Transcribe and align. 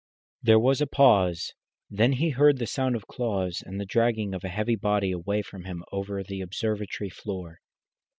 There 0.41 0.57
was 0.59 0.81
a 0.81 0.87
pause; 0.87 1.53
then 1.87 2.13
he 2.13 2.31
heard 2.31 2.57
the 2.57 2.65
sound 2.65 2.95
of 2.95 3.05
claws; 3.05 3.61
and 3.63 3.79
the 3.79 3.85
dragging 3.85 4.33
of 4.33 4.43
a 4.43 4.47
heavy 4.49 4.75
body 4.75 5.11
away 5.11 5.43
from 5.43 5.65
him 5.65 5.83
over 5.91 6.23
the 6.23 6.41
observatory 6.41 7.11
floor. 7.11 7.59